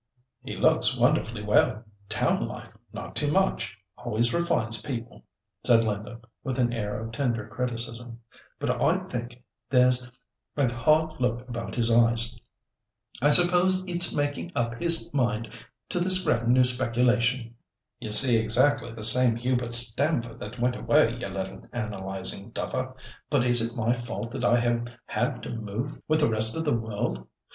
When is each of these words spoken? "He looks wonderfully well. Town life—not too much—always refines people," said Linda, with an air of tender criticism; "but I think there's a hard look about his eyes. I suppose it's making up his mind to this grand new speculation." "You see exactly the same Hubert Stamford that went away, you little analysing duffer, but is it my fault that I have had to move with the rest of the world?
"He 0.41 0.55
looks 0.55 0.97
wonderfully 0.97 1.43
well. 1.43 1.83
Town 2.09 2.47
life—not 2.47 3.15
too 3.15 3.31
much—always 3.31 4.33
refines 4.33 4.81
people," 4.81 5.25
said 5.63 5.83
Linda, 5.83 6.21
with 6.43 6.57
an 6.57 6.73
air 6.73 6.99
of 6.99 7.11
tender 7.11 7.47
criticism; 7.47 8.19
"but 8.57 8.71
I 8.81 8.97
think 9.09 9.43
there's 9.69 10.09
a 10.57 10.73
hard 10.73 11.21
look 11.21 11.47
about 11.47 11.75
his 11.75 11.91
eyes. 11.91 12.35
I 13.21 13.29
suppose 13.29 13.83
it's 13.85 14.11
making 14.11 14.51
up 14.55 14.73
his 14.81 15.13
mind 15.13 15.53
to 15.89 15.99
this 15.99 16.23
grand 16.25 16.47
new 16.47 16.63
speculation." 16.63 17.53
"You 17.99 18.09
see 18.09 18.37
exactly 18.37 18.91
the 18.91 19.03
same 19.03 19.35
Hubert 19.35 19.75
Stamford 19.75 20.39
that 20.39 20.57
went 20.57 20.75
away, 20.77 21.15
you 21.19 21.27
little 21.27 21.63
analysing 21.71 22.49
duffer, 22.49 22.95
but 23.29 23.43
is 23.45 23.61
it 23.61 23.77
my 23.77 23.93
fault 23.93 24.31
that 24.31 24.43
I 24.45 24.59
have 24.61 24.87
had 25.05 25.43
to 25.43 25.51
move 25.55 25.99
with 26.07 26.21
the 26.21 26.31
rest 26.31 26.55
of 26.55 26.65
the 26.65 26.73
world? 26.75 27.27